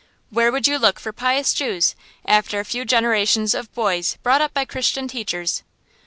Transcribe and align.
Where 0.31 0.51
would 0.51 0.67
you 0.67 0.79
look 0.79 0.99
for 0.99 1.13
pious 1.13 1.53
Jews, 1.53 1.95
after 2.25 2.59
a 2.59 2.65
few 2.65 2.85
generations 2.85 3.53
of 3.53 3.71
boys 3.75 4.17
brought 4.23 4.41
up 4.41 4.51
by 4.51 4.65
Christian 4.65 5.07
teachers? 5.07 5.61